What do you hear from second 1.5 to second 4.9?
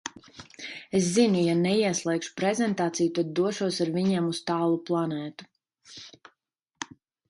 neieslēgšu prezentāciju, tad došos ar viņiem uz tālu